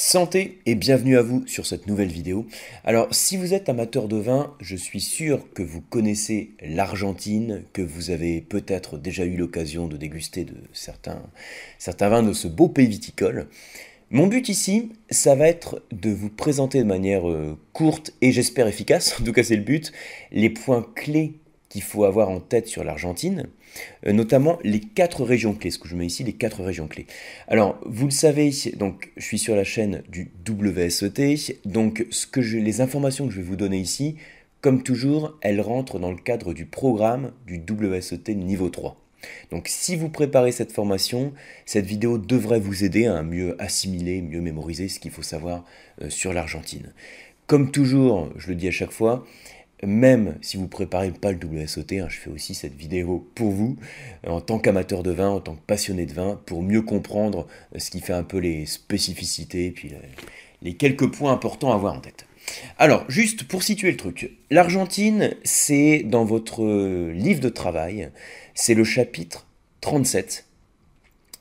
Santé 0.00 0.60
et 0.64 0.76
bienvenue 0.76 1.18
à 1.18 1.22
vous 1.22 1.44
sur 1.48 1.66
cette 1.66 1.88
nouvelle 1.88 2.12
vidéo. 2.12 2.46
Alors 2.84 3.08
si 3.10 3.36
vous 3.36 3.52
êtes 3.52 3.68
amateur 3.68 4.06
de 4.06 4.16
vin, 4.16 4.54
je 4.60 4.76
suis 4.76 5.00
sûr 5.00 5.52
que 5.54 5.62
vous 5.64 5.80
connaissez 5.80 6.52
l'Argentine, 6.62 7.64
que 7.72 7.82
vous 7.82 8.10
avez 8.10 8.40
peut-être 8.40 8.96
déjà 8.96 9.24
eu 9.24 9.36
l'occasion 9.36 9.88
de 9.88 9.96
déguster 9.96 10.44
de 10.44 10.54
certains, 10.72 11.20
certains 11.80 12.10
vins 12.10 12.22
de 12.22 12.32
ce 12.32 12.46
beau 12.46 12.68
pays 12.68 12.86
viticole. 12.86 13.48
Mon 14.10 14.28
but 14.28 14.48
ici, 14.48 14.92
ça 15.10 15.34
va 15.34 15.48
être 15.48 15.82
de 15.90 16.10
vous 16.10 16.30
présenter 16.30 16.78
de 16.78 16.84
manière 16.84 17.28
euh, 17.28 17.58
courte 17.72 18.12
et 18.22 18.30
j'espère 18.30 18.68
efficace, 18.68 19.16
en 19.20 19.24
tout 19.24 19.32
cas 19.32 19.42
c'est 19.42 19.56
le 19.56 19.62
but, 19.62 19.90
les 20.30 20.48
points 20.48 20.86
clés 20.94 21.40
qu'il 21.68 21.82
faut 21.82 22.04
avoir 22.04 22.30
en 22.30 22.40
tête 22.40 22.66
sur 22.66 22.84
l'Argentine, 22.84 23.48
euh, 24.06 24.12
notamment 24.12 24.58
les 24.64 24.80
quatre 24.80 25.24
régions 25.24 25.54
clés, 25.54 25.70
ce 25.70 25.78
que 25.78 25.88
je 25.88 25.96
mets 25.96 26.06
ici, 26.06 26.24
les 26.24 26.32
quatre 26.32 26.62
régions 26.62 26.88
clés. 26.88 27.06
Alors, 27.46 27.78
vous 27.84 28.06
le 28.06 28.10
savez, 28.10 28.50
donc 28.76 29.10
je 29.16 29.24
suis 29.24 29.38
sur 29.38 29.54
la 29.54 29.64
chaîne 29.64 30.02
du 30.08 30.30
WSET, 30.48 31.60
donc 31.64 32.06
ce 32.10 32.26
que 32.26 32.40
je, 32.40 32.58
les 32.58 32.80
informations 32.80 33.26
que 33.26 33.32
je 33.32 33.40
vais 33.40 33.46
vous 33.46 33.56
donner 33.56 33.78
ici, 33.78 34.16
comme 34.60 34.82
toujours, 34.82 35.38
elles 35.40 35.60
rentrent 35.60 35.98
dans 35.98 36.10
le 36.10 36.16
cadre 36.16 36.52
du 36.52 36.66
programme 36.66 37.32
du 37.46 37.60
WSET 37.60 38.34
niveau 38.34 38.70
3. 38.70 38.96
Donc 39.50 39.68
si 39.68 39.96
vous 39.96 40.08
préparez 40.08 40.52
cette 40.52 40.72
formation, 40.72 41.32
cette 41.66 41.86
vidéo 41.86 42.18
devrait 42.18 42.60
vous 42.60 42.84
aider 42.84 43.06
à 43.06 43.22
mieux 43.22 43.60
assimiler, 43.60 44.22
mieux 44.22 44.40
mémoriser 44.40 44.88
ce 44.88 45.00
qu'il 45.00 45.10
faut 45.10 45.22
savoir 45.22 45.64
euh, 46.02 46.10
sur 46.10 46.32
l'Argentine. 46.32 46.92
Comme 47.46 47.70
toujours, 47.70 48.30
je 48.36 48.48
le 48.48 48.54
dis 48.54 48.68
à 48.68 48.72
chaque 48.72 48.90
fois, 48.90 49.26
même 49.84 50.36
si 50.42 50.56
vous 50.56 50.68
préparez 50.68 51.10
pas 51.10 51.32
le 51.32 51.38
WSOT, 51.38 51.92
hein, 51.92 52.06
je 52.08 52.18
fais 52.18 52.30
aussi 52.30 52.54
cette 52.54 52.74
vidéo 52.74 53.28
pour 53.34 53.50
vous, 53.50 53.76
euh, 54.26 54.30
en 54.30 54.40
tant 54.40 54.58
qu'amateur 54.58 55.02
de 55.02 55.10
vin, 55.10 55.28
en 55.28 55.40
tant 55.40 55.54
que 55.54 55.62
passionné 55.66 56.06
de 56.06 56.12
vin, 56.12 56.40
pour 56.46 56.62
mieux 56.62 56.82
comprendre 56.82 57.46
euh, 57.74 57.78
ce 57.78 57.90
qui 57.90 58.00
fait 58.00 58.12
un 58.12 58.24
peu 58.24 58.38
les 58.38 58.66
spécificités, 58.66 59.66
et 59.66 59.70
puis 59.70 59.92
les 60.62 60.74
quelques 60.74 61.10
points 61.10 61.32
importants 61.32 61.72
à 61.72 61.74
avoir 61.74 61.94
en 61.94 62.00
tête. 62.00 62.26
Alors, 62.78 63.04
juste 63.08 63.44
pour 63.44 63.62
situer 63.62 63.90
le 63.90 63.96
truc, 63.96 64.32
l'Argentine, 64.50 65.34
c'est 65.44 66.02
dans 66.02 66.24
votre 66.24 66.64
livre 67.12 67.40
de 67.40 67.50
travail, 67.50 68.10
c'est 68.54 68.74
le 68.74 68.84
chapitre 68.84 69.46
37. 69.82 70.46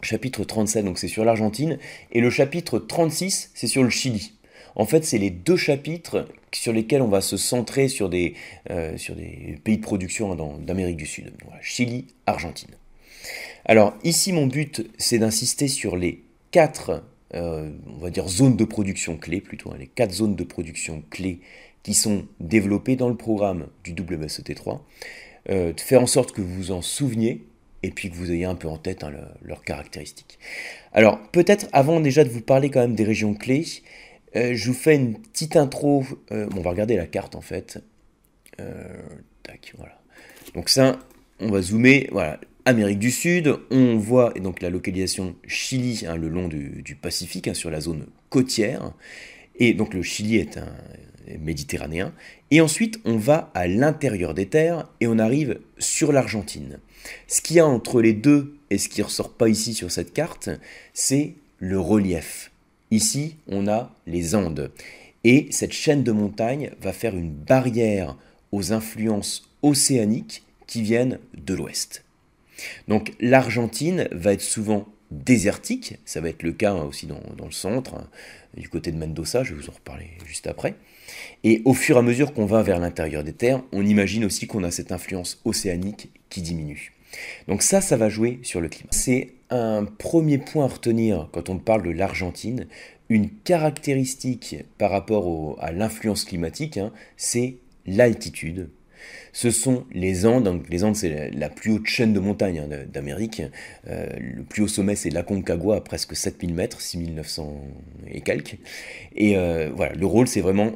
Chapitre 0.01 0.43
37, 0.43 0.85
donc 0.85 0.99
c'est 0.99 1.07
sur 1.07 1.25
l'Argentine, 1.25 1.79
et 2.11 2.21
le 2.21 2.29
chapitre 2.29 2.77
36, 2.77 3.51
c'est 3.55 3.67
sur 3.67 3.83
le 3.83 3.89
Chili. 3.89 4.33
En 4.75 4.85
fait, 4.85 5.03
c'est 5.03 5.17
les 5.17 5.31
deux 5.31 5.57
chapitres 5.57 6.27
sur 6.53 6.73
lesquels 6.73 7.01
on 7.01 7.07
va 7.07 7.21
se 7.21 7.37
centrer 7.37 7.87
sur 7.87 8.09
des, 8.09 8.33
euh, 8.69 8.97
pays 9.63 9.77
de 9.77 9.81
production 9.81 10.35
d'Amérique 10.59 10.97
du 10.97 11.05
Sud. 11.05 11.31
Chili, 11.61 12.07
Argentine. 12.25 12.75
Alors 13.65 13.93
ici, 14.03 14.31
mon 14.31 14.47
but, 14.47 14.89
c'est 14.97 15.19
d'insister 15.19 15.67
sur 15.67 15.97
les 15.97 16.23
quatre, 16.51 17.03
euh, 17.33 17.69
on 17.87 17.97
va 17.97 18.09
dire, 18.09 18.27
zones 18.27 18.55
de 18.55 18.65
production 18.65 19.17
clés, 19.17 19.41
plutôt, 19.41 19.71
hein, 19.71 19.77
les 19.79 19.87
quatre 19.87 20.13
zones 20.13 20.35
de 20.35 20.43
production 20.43 21.03
clés 21.09 21.39
qui 21.83 21.93
sont 21.93 22.25
développées 22.39 22.95
dans 22.95 23.09
le 23.09 23.17
programme 23.17 23.67
du 23.83 23.93
WSET3, 23.93 24.79
euh, 25.49 25.73
de 25.73 25.79
faire 25.79 26.01
en 26.01 26.07
sorte 26.07 26.31
que 26.31 26.41
vous 26.41 26.53
vous 26.53 26.71
en 26.71 26.81
souveniez 26.81 27.43
et 27.83 27.91
puis 27.91 28.09
que 28.09 28.15
vous 28.15 28.31
ayez 28.31 28.45
un 28.45 28.55
peu 28.55 28.67
en 28.67 28.77
tête 28.77 29.03
hein, 29.03 29.11
leurs 29.41 29.63
caractéristiques. 29.63 30.39
Alors 30.93 31.19
peut-être 31.31 31.67
avant 31.73 31.99
déjà 31.99 32.23
de 32.23 32.29
vous 32.29 32.41
parler 32.41 32.69
quand 32.69 32.81
même 32.81 32.95
des 32.95 33.03
régions 33.03 33.33
clés, 33.33 33.65
euh, 34.37 34.53
je 34.53 34.67
vous 34.67 34.77
fais 34.77 34.95
une 34.95 35.19
petite 35.19 35.55
intro. 35.55 36.05
Euh, 36.31 36.47
on 36.55 36.61
va 36.61 36.69
regarder 36.69 36.95
la 36.95 37.07
carte 37.07 37.35
en 37.35 37.41
fait. 37.41 37.83
Euh, 38.59 38.83
tac, 39.43 39.73
voilà. 39.77 39.99
Donc 40.53 40.69
ça, 40.69 40.99
on 41.39 41.49
va 41.49 41.61
zoomer. 41.61 42.07
Voilà, 42.11 42.39
Amérique 42.65 42.99
du 42.99 43.11
Sud. 43.11 43.57
On 43.71 43.97
voit 43.97 44.33
donc 44.33 44.61
la 44.61 44.69
localisation 44.69 45.35
Chili 45.47 46.05
hein, 46.07 46.15
le 46.15 46.29
long 46.29 46.47
du, 46.47 46.97
Pacifique, 47.01 47.47
hein, 47.47 47.53
sur 47.53 47.71
la 47.71 47.81
zone 47.81 48.05
côtière. 48.29 48.93
Et 49.55 49.73
donc 49.73 49.93
le 49.93 50.03
Chili 50.03 50.37
est 50.37 50.57
un 50.57 50.71
méditerranéen. 51.39 52.13
Et 52.51 52.61
ensuite, 52.61 52.99
on 53.05 53.17
va 53.17 53.51
à 53.53 53.67
l'intérieur 53.67 54.33
des 54.33 54.45
terres 54.45 54.87
et 55.01 55.07
on 55.07 55.19
arrive 55.19 55.59
sur 55.79 56.11
l'Argentine. 56.11 56.79
Ce 57.27 57.41
qu'il 57.41 57.57
y 57.57 57.59
a 57.59 57.65
entre 57.65 58.01
les 58.01 58.13
deux 58.13 58.57
et 58.69 58.77
ce 58.77 58.87
qui 58.87 59.01
ressort 59.01 59.33
pas 59.33 59.49
ici 59.49 59.73
sur 59.73 59.91
cette 59.91 60.13
carte, 60.13 60.49
c'est 60.93 61.33
le 61.59 61.79
relief. 61.79 62.51
Ici, 62.91 63.35
on 63.47 63.67
a 63.67 63.91
les 64.05 64.35
Andes. 64.35 64.71
Et 65.23 65.47
cette 65.51 65.73
chaîne 65.73 66.03
de 66.03 66.11
montagnes 66.11 66.71
va 66.81 66.93
faire 66.93 67.15
une 67.15 67.31
barrière 67.31 68.15
aux 68.51 68.71
influences 68.71 69.49
océaniques 69.61 70.43
qui 70.67 70.81
viennent 70.81 71.19
de 71.35 71.53
l'ouest. 71.53 72.03
Donc 72.87 73.13
l'Argentine 73.19 74.07
va 74.11 74.33
être 74.33 74.41
souvent 74.41 74.87
désertique, 75.11 75.97
ça 76.05 76.21
va 76.21 76.29
être 76.29 76.43
le 76.43 76.51
cas 76.51 76.73
aussi 76.73 77.07
dans, 77.07 77.21
le 77.43 77.51
centre, 77.51 77.95
hein, 77.95 78.07
du 78.55 78.67
côté 78.67 78.91
de 78.91 78.97
Mendoza, 78.97 79.43
je 79.43 79.53
vais 79.53 79.61
vous 79.61 79.69
en 79.69 79.73
reparler 79.73 80.09
juste 80.25 80.47
après. 80.47 80.75
Et 81.43 81.61
au 81.65 81.73
fur 81.73 81.95
et 81.95 81.99
à 81.99 82.01
mesure 82.01 82.33
qu'on 82.33 82.45
va 82.45 82.63
vers 82.63 82.79
l'intérieur 82.79 83.23
des 83.23 83.33
terres, 83.33 83.63
on 83.71 83.85
imagine 83.85 84.25
aussi 84.25 84.47
qu'on 84.47 84.63
a 84.63 84.71
cette 84.71 84.91
influence 84.91 85.39
océanique 85.45 86.09
qui 86.29 86.41
diminue. 86.41 86.93
Donc 87.47 87.61
ça, 87.61 87.79
ça 87.79 87.95
va 87.95 88.09
jouer 88.09 88.39
sur 88.43 88.59
le 88.59 88.67
climat. 88.67 88.89
C'est 88.91 89.33
un 89.49 89.85
premier 89.85 90.37
point 90.37 90.65
à 90.65 90.67
retenir 90.67 91.29
quand 91.31 91.49
on 91.49 91.57
parle 91.57 91.83
de 91.83 91.91
l'Argentine. 91.91 92.67
Une 93.09 93.29
caractéristique 93.29 94.57
par 94.77 94.91
rapport 94.91 95.57
à 95.61 95.71
l'influence 95.71 96.25
climatique, 96.25 96.77
hein, 96.77 96.91
c'est 97.15 97.57
l'altitude. 97.85 98.69
Ce 99.31 99.51
sont 99.51 99.85
les 99.91 100.25
Andes. 100.25 100.63
Les 100.69 100.83
Andes, 100.83 100.95
c'est 100.95 101.29
la, 101.31 101.49
plus 101.49 101.71
haute 101.71 101.85
chaîne 101.85 102.13
de 102.13 102.19
montagnes 102.19 102.59
hein, 102.59 102.85
d'Amérique. 102.91 103.43
Euh, 103.87 104.07
le 104.19 104.43
plus 104.43 104.63
haut 104.63 104.67
sommet, 104.67 104.95
c'est 104.95 105.09
l'Aconcagua, 105.09 105.77
à 105.77 105.81
presque 105.81 106.15
7000 106.15 106.53
mètres, 106.53 106.81
6900 106.81 107.61
et 108.09 108.21
quelques. 108.21 108.57
Et 109.15 109.37
euh, 109.37 109.69
voilà, 109.73 109.93
le 109.93 110.05
rôle, 110.05 110.27
c'est 110.27 110.41
vraiment 110.41 110.71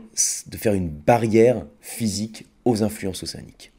de 0.48 0.58
faire 0.58 0.74
une 0.74 0.90
barrière 0.90 1.66
physique 1.82 2.46
aux 2.64 2.84
influences 2.84 3.24
océaniques. 3.24 3.71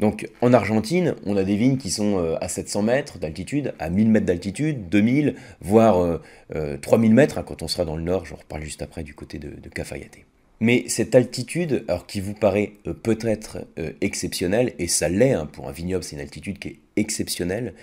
Donc 0.00 0.28
en 0.40 0.52
Argentine, 0.52 1.14
on 1.26 1.36
a 1.36 1.44
des 1.44 1.56
vignes 1.56 1.76
qui 1.76 1.90
sont 1.90 2.18
euh, 2.18 2.36
à 2.40 2.48
700 2.48 2.82
mètres 2.82 3.18
d'altitude, 3.18 3.74
à 3.78 3.90
1000 3.90 4.08
mètres 4.08 4.26
d'altitude, 4.26 4.88
2000, 4.88 5.36
voire 5.60 6.20
3000 6.50 7.10
euh, 7.10 7.12
euh, 7.12 7.14
mètres, 7.14 7.38
hein, 7.38 7.44
quand 7.46 7.62
on 7.62 7.68
sera 7.68 7.84
dans 7.84 7.96
le 7.96 8.02
nord, 8.02 8.26
j'en 8.26 8.36
reparle 8.36 8.62
juste 8.62 8.82
après 8.82 9.02
du 9.02 9.14
côté 9.14 9.38
de, 9.38 9.48
de 9.48 9.68
Cafayate. 9.68 10.18
Mais 10.60 10.84
cette 10.86 11.14
altitude, 11.14 11.84
alors 11.88 12.06
qui 12.06 12.20
vous 12.20 12.34
paraît 12.34 12.72
peut-être 13.02 13.66
exceptionnelle, 14.00 14.74
et 14.78 14.86
ça 14.86 15.08
l'est, 15.08 15.32
hein, 15.32 15.46
pour 15.46 15.68
un 15.68 15.72
vignoble 15.72 16.04
c'est 16.04 16.14
une 16.14 16.22
altitude 16.22 16.60
qui 16.60 16.68
est 16.68 16.78
exceptionnelle, 16.94 17.74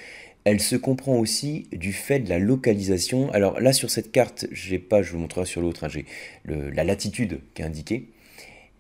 elle 0.46 0.62
se 0.62 0.78
comprend 0.78 1.18
aussi 1.18 1.68
du 1.74 1.92
fait 1.92 2.20
de 2.20 2.30
la 2.30 2.40
localisation. 2.40 3.30
Alors 3.34 3.60
là 3.60 3.74
sur 3.74 3.90
cette 3.90 4.14
carte, 4.14 4.48
j'ai 4.54 4.80
pas, 4.80 5.02
je 5.02 5.12
vous 5.12 5.18
montrerai 5.18 5.46
sur 5.46 5.62
l'autre, 5.62 5.84
hein, 5.84 5.90
j'ai 5.90 6.06
la 6.46 6.86
latitude 6.86 7.42
qui 7.54 7.62
est 7.62 7.66
indiquée, 7.66 8.08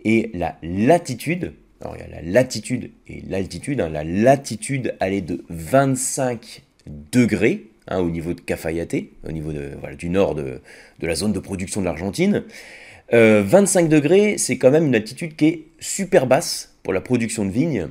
et 0.06 0.32
la 0.34 0.58
latitude, 0.64 1.54
alors 1.81 1.95
il 1.95 2.01
y 2.01 2.03
a 2.03 2.07
la 2.07 2.22
latitude 2.22 2.91
et 3.07 3.22
l'altitude. 3.28 3.79
Hein. 3.81 3.90
La 3.90 4.03
latitude, 4.03 4.95
elle 5.00 5.13
est 5.13 5.22
de 5.22 5.44
25 5.50 6.63
degrés 7.12 7.67
hein, 7.88 8.00
au 8.00 8.09
niveau 8.09 8.34
de 8.34 8.41
Cafayate, 8.41 8.95
au 9.28 9.31
niveau 9.31 9.53
de, 9.53 9.72
du 9.97 10.09
nord 10.09 10.35
de, 10.35 10.62
la 11.01 11.16
zone 11.16 11.34
de 11.34 11.40
production 11.40 11.81
de 11.81 11.85
l'Argentine. 11.85 12.44
25 13.12 13.85
euh, 13.85 13.88
degrés, 13.88 14.38
c'est 14.38 14.57
quand 14.57 14.72
même 14.72 14.88
une 14.88 14.95
altitude 14.95 15.35
qui 15.35 15.45
est 15.47 15.63
super 15.79 16.28
basse 16.28 16.75
pour 16.84 16.94
la 16.94 17.01
production 17.01 17.45
de 17.45 17.51
vignes 17.51 17.88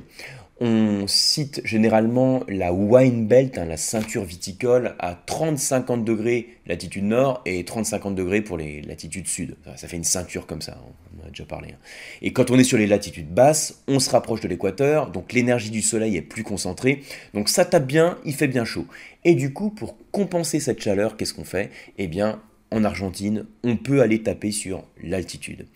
on 0.61 1.07
cite 1.07 1.61
généralement 1.63 2.43
la 2.49 2.73
wine 2.73 3.27
belt, 3.27 3.57
hein, 3.57 3.65
la 3.65 3.77
ceinture 3.77 4.25
viticole, 4.25 4.95
à 4.99 5.13
30-50 5.25 6.03
degrés 6.03 6.57
latitude 6.65 7.05
nord 7.05 7.41
et 7.45 7.63
30-50 7.63 8.13
degrés 8.13 8.41
pour 8.41 8.57
les 8.57 8.81
latitudes 8.81 9.27
sud. 9.27 9.55
Ça 9.77 9.87
fait 9.87 9.97
une 9.97 10.03
ceinture 10.03 10.45
comme 10.45 10.61
ça, 10.61 10.77
on 10.83 11.23
en 11.23 11.27
a 11.27 11.29
déjà 11.29 11.45
parlé. 11.45 11.69
Hein. 11.71 11.77
Et 12.21 12.33
quand 12.33 12.51
on 12.51 12.59
est 12.59 12.63
sur 12.63 12.77
les 12.77 12.87
latitudes 12.87 13.33
basses, 13.33 13.83
on 13.87 13.99
se 13.99 14.09
rapproche 14.09 14.41
de 14.41 14.47
l'équateur, 14.47 15.11
donc 15.11 15.33
l'énergie 15.33 15.71
du 15.71 15.81
soleil 15.81 16.17
est 16.17 16.21
plus 16.21 16.43
concentrée, 16.43 17.03
donc 17.33 17.47
ça 17.47 17.63
tape 17.63 17.87
bien, 17.87 18.17
il 18.25 18.33
fait 18.33 18.47
bien 18.47 18.65
chaud. 18.65 18.85
Et 19.23 19.35
du 19.35 19.53
coup, 19.53 19.69
pour 19.69 19.97
compenser 20.11 20.59
cette 20.59 20.81
chaleur, 20.81 21.15
qu'est-ce 21.15 21.33
qu'on 21.33 21.45
fait? 21.45 21.71
Eh 21.97 22.07
bien, 22.07 22.41
en 22.71 22.83
Argentine, 22.83 23.45
on 23.63 23.77
peut 23.77 24.01
aller 24.01 24.21
taper 24.21 24.51
sur 24.51 24.83
l'altitude. 25.01 25.67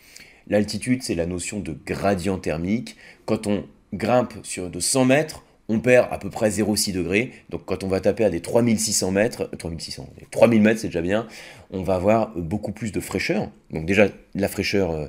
L'altitude, 0.47 1.03
c'est 1.03 1.15
la 1.15 1.25
notion 1.25 1.59
de 1.59 1.75
gradient 1.85 2.37
thermique. 2.37 2.97
Quand 3.25 3.47
on 3.47 3.65
grimpe 3.93 4.33
sur 4.43 4.69
de 4.69 4.79
100 4.79 5.05
mètres, 5.05 5.43
on 5.69 5.79
perd 5.79 6.07
à 6.11 6.17
peu 6.17 6.29
près 6.29 6.49
0,6 6.49 6.91
degrés. 6.91 7.31
Donc 7.49 7.65
quand 7.65 7.83
on 7.83 7.87
va 7.87 7.99
taper 7.99 8.25
à 8.25 8.29
des 8.29 8.41
3600 8.41 9.11
mètres, 9.11 9.49
3600, 9.57 10.09
3000 10.31 10.61
mètres 10.61 10.81
c'est 10.81 10.87
déjà 10.87 11.01
bien, 11.01 11.27
on 11.71 11.83
va 11.83 11.95
avoir 11.95 12.35
beaucoup 12.35 12.71
plus 12.71 12.91
de 12.91 12.99
fraîcheur. 12.99 13.49
Donc 13.71 13.85
déjà 13.85 14.09
la 14.35 14.47
fraîcheur 14.47 14.91
euh, 14.91 15.07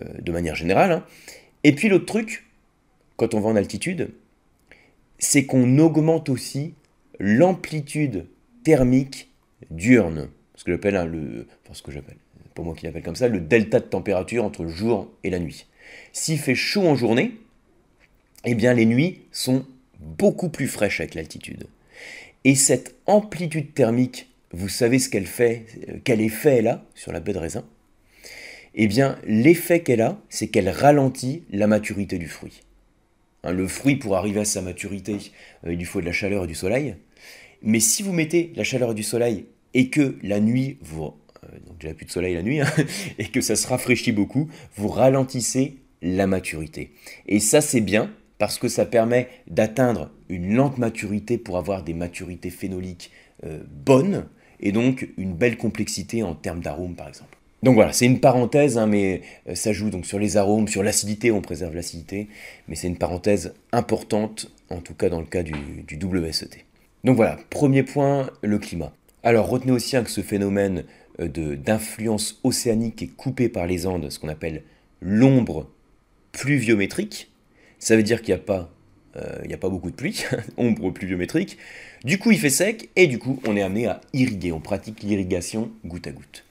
euh, 0.00 0.04
de 0.20 0.32
manière 0.32 0.54
générale. 0.54 0.92
Hein. 0.92 1.04
Et 1.62 1.72
puis 1.74 1.88
l'autre 1.88 2.06
truc, 2.06 2.46
quand 3.16 3.34
on 3.34 3.40
va 3.40 3.48
en 3.48 3.56
altitude, 3.56 4.10
c'est 5.18 5.46
qu'on 5.46 5.78
augmente 5.78 6.28
aussi 6.28 6.74
l'amplitude 7.18 8.26
thermique 8.64 9.30
diurne. 9.70 10.28
Ce 10.56 10.64
que 10.64 10.72
j'appelle 10.72 10.96
hein, 10.96 11.10
enfin, 11.64 11.74
ce 11.74 11.82
que 11.82 11.92
j'appelle, 11.92 12.16
pour 12.54 12.64
moi 12.64 12.74
qui 12.74 12.84
l'appelle 12.86 13.02
comme 13.02 13.16
ça, 13.16 13.28
le 13.28 13.40
delta 13.40 13.80
de 13.80 13.84
température 13.84 14.44
entre 14.44 14.64
le 14.64 14.68
jour 14.68 15.10
et 15.22 15.30
la 15.30 15.38
nuit. 15.38 15.66
S'il 16.12 16.38
fait 16.38 16.54
chaud 16.54 16.86
en 16.86 16.94
journée, 16.94 17.32
eh 18.44 18.54
bien 18.54 18.74
les 18.74 18.86
nuits 18.86 19.22
sont 19.32 19.66
beaucoup 20.00 20.48
plus 20.48 20.68
fraîches 20.68 21.00
avec 21.00 21.14
l'altitude. 21.14 21.66
Et 22.44 22.54
cette 22.54 22.96
amplitude 23.06 23.74
thermique 23.74 24.28
vous 24.54 24.68
savez 24.68 25.00
ce 25.00 25.08
qu'elle 25.08 25.26
fait, 25.26 25.66
quel 26.04 26.20
effet 26.20 26.58
elle 26.58 26.68
a 26.68 26.84
sur 26.94 27.10
la 27.10 27.18
baie 27.18 27.32
de 27.32 27.38
raisin? 27.38 27.64
Eh 28.76 28.86
bien, 28.86 29.18
l'effet 29.26 29.80
qu'elle 29.80 30.00
a, 30.00 30.20
c'est 30.28 30.46
qu'elle 30.46 30.68
ralentit 30.68 31.42
la 31.50 31.66
maturité 31.66 32.18
du 32.18 32.28
fruit. 32.28 32.62
Hein, 33.42 33.52
le 33.52 33.66
fruit, 33.66 33.96
pour 33.96 34.16
arriver 34.16 34.40
à 34.40 34.44
sa 34.44 34.62
maturité, 34.62 35.16
euh, 35.66 35.72
il 35.72 35.78
lui 35.78 35.84
faut 35.84 36.00
de 36.00 36.06
la 36.06 36.12
chaleur 36.12 36.44
et 36.44 36.46
du 36.46 36.54
soleil. 36.54 36.94
Mais 37.62 37.80
si 37.80 38.04
vous 38.04 38.12
mettez 38.12 38.52
la 38.54 38.62
chaleur 38.62 38.92
et 38.92 38.94
du 38.94 39.02
soleil 39.02 39.46
et 39.74 39.90
que 39.90 40.16
la 40.22 40.38
nuit, 40.38 40.78
vous, 40.82 41.02
euh, 41.02 41.48
donc 41.66 41.78
déjà 41.80 41.92
plus 41.92 42.06
de 42.06 42.12
soleil 42.12 42.34
la 42.34 42.42
nuit, 42.42 42.60
hein, 42.60 42.72
et 43.18 43.26
que 43.26 43.40
ça 43.40 43.56
se 43.56 43.66
rafraîchit 43.66 44.12
beaucoup, 44.12 44.48
vous 44.76 44.88
ralentissez 44.88 45.78
la 46.00 46.28
maturité. 46.28 46.92
Et 47.26 47.40
ça 47.40 47.60
c'est 47.60 47.80
bien 47.80 48.12
parce 48.44 48.58
que 48.58 48.68
ça 48.68 48.84
permet 48.84 49.30
d'atteindre 49.46 50.10
une 50.28 50.54
lente 50.54 50.76
maturité 50.76 51.38
pour 51.38 51.56
avoir 51.56 51.82
des 51.82 51.94
maturités 51.94 52.50
phénoliques 52.50 53.10
euh, 53.46 53.60
bonnes 53.66 54.26
et 54.60 54.70
donc 54.70 55.08
une 55.16 55.32
belle 55.32 55.56
complexité 55.56 56.22
en 56.22 56.34
termes 56.34 56.60
d'arômes 56.60 56.94
par 56.94 57.08
exemple. 57.08 57.38
Donc 57.62 57.74
voilà, 57.74 57.94
c'est 57.94 58.04
une 58.04 58.20
parenthèse, 58.20 58.76
hein, 58.76 58.86
mais 58.86 59.22
euh, 59.48 59.54
ça 59.54 59.72
joue 59.72 59.88
donc 59.88 60.04
sur 60.04 60.18
les 60.18 60.36
arômes, 60.36 60.68
sur 60.68 60.82
l'acidité, 60.82 61.30
on 61.30 61.40
préserve 61.40 61.74
l'acidité, 61.74 62.28
mais 62.68 62.74
c'est 62.74 62.86
une 62.86 62.98
parenthèse 62.98 63.54
importante, 63.72 64.52
en 64.68 64.82
tout 64.82 64.92
cas 64.92 65.08
dans 65.08 65.20
le 65.20 65.26
cas 65.26 65.42
du, 65.42 65.54
WSET. 65.90 66.66
Donc 67.02 67.16
voilà, 67.16 67.38
premier 67.48 67.82
point, 67.82 68.28
le 68.42 68.58
climat. 68.58 68.92
Alors 69.22 69.48
retenez 69.48 69.72
aussi 69.72 69.96
hein, 69.96 70.04
que 70.04 70.10
ce 70.10 70.20
phénomène 70.20 70.84
euh, 71.18 71.56
d'influence 71.56 72.40
océanique 72.44 73.00
est 73.00 73.16
coupé 73.16 73.48
par 73.48 73.66
les 73.66 73.86
Andes, 73.86 74.10
ce 74.10 74.18
qu'on 74.18 74.28
appelle 74.28 74.64
l'ombre 75.00 75.70
pluviométrique. 76.32 77.30
Ça 77.84 77.96
veut 77.96 78.02
dire 78.02 78.22
qu'il 78.22 78.34
n'y 78.34 78.40
a, 78.40 78.42
pas, 78.42 78.70
euh, 79.16 79.42
il 79.44 79.52
a 79.52 79.58
pas 79.58 79.68
beaucoup 79.68 79.90
de 79.90 79.94
pluie, 79.94 80.24
ombre 80.56 80.90
pluviométrique. 80.90 81.58
Du 82.02 82.18
coup, 82.18 82.30
il 82.30 82.38
fait 82.38 82.48
sec 82.48 82.88
et 82.96 83.06
du 83.06 83.18
coup, 83.18 83.42
on 83.46 83.58
est 83.58 83.62
amené 83.62 83.86
à 83.88 84.00
irriguer. 84.14 84.52
On 84.52 84.60
pratique 84.60 85.02
l'irrigation 85.02 85.70
goutte 85.84 86.06
à 86.06 86.12
goutte. 86.12 86.46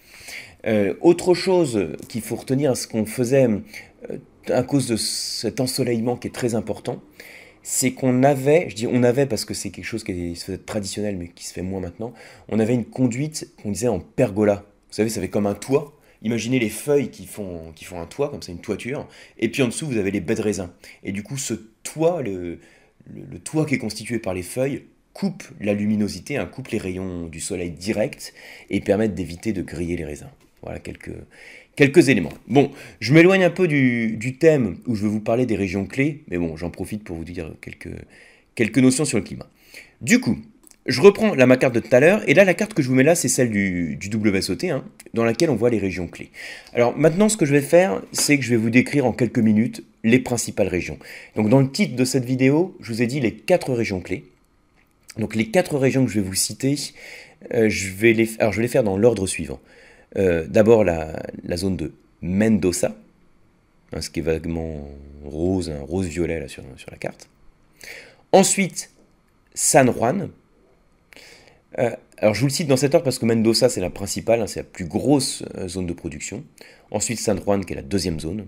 Euh, 0.68 0.94
autre 1.02 1.34
chose 1.34 1.88
qu'il 2.08 2.22
faut 2.22 2.36
retenir, 2.36 2.78
ce 2.78 2.86
qu'on 2.86 3.08
faisait 3.08 3.48
euh, 3.48 4.18
à 4.48 4.62
cause 4.62 4.86
de 4.86 4.96
cet 4.96 5.60
ensoleillement 5.60 6.18
qui 6.18 6.28
est 6.28 6.32
très 6.32 6.54
important, 6.54 7.02
c'est 7.64 7.94
qu'on 7.94 8.22
avait, 8.22 8.70
je 8.70 8.76
dis 8.76 8.86
on 8.86 9.02
avait 9.02 9.26
parce 9.26 9.44
que 9.44 9.56
c'est 9.56 9.72
quelque 9.72 9.86
chose 9.86 10.04
qui 10.04 10.36
se 10.36 10.46
faisait 10.46 10.60
traditionnel 10.60 11.18
mais 11.18 11.30
qui 11.30 11.48
se 11.48 11.54
fait 11.54 11.64
moins 11.64 11.82
maintenant, 11.82 12.14
on 12.48 12.60
avait 12.60 12.76
une 12.76 12.86
conduite 12.86 13.50
qu'on 13.64 13.72
disait 13.72 13.88
en 13.88 14.00
pergola. 14.00 14.66
Vous 14.90 14.98
savez, 14.98 15.10
ça 15.10 15.20
fait 15.20 15.30
comme 15.30 15.48
un 15.48 15.56
toit. 15.56 15.98
Imaginez 16.24 16.58
les 16.58 16.70
feuilles 16.70 17.10
qui 17.10 17.26
font, 17.26 17.74
un 17.94 18.06
toit, 18.06 18.30
comme 18.30 18.42
ça, 18.42 18.52
une 18.52 18.62
toiture, 18.62 19.08
et 19.38 19.50
puis 19.50 19.62
en 19.62 19.68
dessous, 19.68 19.88
vous 19.88 19.98
avez 19.98 20.12
les 20.12 20.22
baies 20.22 20.36
de 20.36 20.42
raisin. 20.42 20.74
Et 21.04 21.12
du 21.12 21.22
coup, 21.22 21.38
ce 21.38 21.54
toit, 21.84 22.22
le, 22.22 22.60
toit 23.44 23.66
qui 23.66 23.76
est 23.76 23.80
constitué 23.80 24.20
par 24.20 24.34
les 24.34 24.44
feuilles, 24.44 24.84
coupe 25.12 25.44
la 25.60 25.74
luminosité, 25.74 26.38
hein, 26.38 26.46
coupe 26.46 26.70
les 26.70 26.78
rayons 26.78 27.28
du 27.28 27.40
soleil 27.40 27.72
direct, 27.72 28.34
et 28.70 28.80
permettent 28.80 29.16
d'éviter 29.16 29.52
de 29.52 29.62
griller 29.62 29.98
les 29.98 30.06
raisins. 30.06 30.30
Voilà 30.62 30.80
quelques, 30.80 32.08
éléments. 32.08 32.32
Bon, 32.48 32.72
je 33.02 33.14
m'éloigne 33.14 33.44
un 33.44 33.50
peu 33.50 33.68
du, 33.68 34.38
thème 34.40 34.78
où 34.88 34.96
je 34.96 35.04
vais 35.04 35.10
vous 35.10 35.20
parler 35.20 35.46
des 35.46 35.58
régions 35.58 35.86
clés, 35.86 36.24
mais 36.30 36.38
bon, 36.38 36.56
j'en 36.56 36.70
profite 36.70 37.04
pour 37.04 37.18
vous 37.18 37.26
dire 37.26 37.54
quelques 38.56 38.78
notions 38.78 39.04
sur 39.04 39.18
le 39.18 39.26
climat. 39.26 39.50
Du 40.02 40.22
coup, 40.22 40.38
je 40.86 41.02
reprends 41.02 41.34
la 41.34 41.46
ma 41.46 41.58
carte 41.58 41.74
de 41.74 41.80
tout 41.80 41.96
à 41.96 42.00
l'heure, 42.00 42.22
et 42.28 42.34
là 42.34 42.44
la 42.44 42.54
carte 42.54 42.74
que 42.74 42.82
je 42.82 42.90
vous 42.90 42.96
mets 42.96 43.04
là, 43.04 43.16
c'est 43.16 43.30
celle 43.30 43.50
du, 43.50 43.96
du 43.96 44.10
WSOT, 44.16 44.66
hein, 44.70 44.84
dans 45.14 45.24
laquelle 45.24 45.50
on 45.50 45.56
voit 45.56 45.70
les 45.70 45.80
régions 45.80 46.08
clés. 46.08 46.32
Alors 46.74 46.98
maintenant, 46.98 47.30
ce 47.30 47.38
que 47.38 47.46
je 47.46 47.54
vais 47.54 47.62
faire, 47.62 48.02
c'est 48.12 48.38
que 48.38 48.44
je 48.44 48.50
vais 48.50 48.58
vous 48.58 48.70
décrire 48.70 49.06
en 49.06 49.14
quelques 49.14 49.40
minutes 49.40 49.84
les 50.04 50.20
principales 50.20 50.68
régions. 50.68 51.00
Donc 51.36 51.50
dans 51.50 51.62
le 51.62 51.72
titre 51.72 51.96
de 51.96 52.04
cette 52.04 52.26
vidéo, 52.26 52.76
je 52.82 52.92
vous 52.92 53.02
ai 53.02 53.08
dit 53.08 53.22
les 53.22 53.34
quatre 53.34 53.74
régions 53.74 54.02
clés. 54.02 54.26
Donc 55.18 55.36
les 55.36 55.50
quatre 55.50 55.78
régions 55.78 56.06
que 56.06 56.12
je 56.12 56.20
vais 56.20 56.28
vous 56.28 56.34
citer, 56.34 56.76
euh, 57.54 57.70
je, 57.70 57.92
vais 57.92 58.14
les, 58.14 58.26
faire 58.26 58.84
dans 58.84 58.98
l'ordre 58.98 59.26
suivant. 59.26 59.60
Euh, 60.18 60.46
d'abord 60.48 60.84
la, 60.84 61.24
zone 61.56 61.78
de 61.78 61.94
Mendoza, 62.22 62.96
hein, 63.94 64.02
ce 64.02 64.10
qui 64.10 64.20
est 64.20 64.24
vaguement 64.24 64.90
rose, 65.24 65.70
là 65.70 66.48
sur, 66.48 66.64
sur 66.76 66.92
la 66.92 66.98
carte. 66.98 67.30
Ensuite, 68.32 68.90
San 69.54 69.92
Juan, 69.94 70.30
euh, 71.80 71.96
alors 72.18 72.34
je 72.34 72.42
vous 72.42 72.48
le 72.48 72.52
cite 72.52 72.68
dans 72.68 72.78
cet 72.78 72.94
ordre 72.94 73.04
parce 73.04 73.20
que 73.20 73.26
Mendoza 73.26 73.70
c'est 73.70 73.82
la 73.82 73.90
principale, 73.90 74.42
hein, 74.42 74.48
c'est 74.48 74.62
la 74.62 74.66
plus 74.66 74.86
grosse 74.86 75.44
euh, 75.56 75.68
zone 75.68 75.88
de 75.88 75.94
production. 75.94 76.44
Ensuite 76.92 77.20
San 77.20 77.40
Juan 77.40 77.66
qui 77.66 77.74
est 77.74 77.78
la 77.78 77.82
deuxième 77.82 78.20
zone. 78.20 78.48